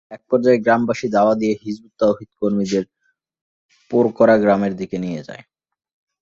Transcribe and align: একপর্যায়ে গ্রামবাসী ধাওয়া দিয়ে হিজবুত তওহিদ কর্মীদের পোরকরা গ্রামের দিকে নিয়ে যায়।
একপর্যায়ে 0.11 0.63
গ্রামবাসী 0.65 1.07
ধাওয়া 1.09 1.33
দিয়ে 1.35 1.53
হিজবুত 1.63 1.93
তওহিদ 1.99 2.29
কর্মীদের 2.41 2.83
পোরকরা 3.91 4.35
গ্রামের 4.37 4.73
দিকে 4.75 4.97
নিয়ে 4.97 5.21
যায়। 5.23 5.43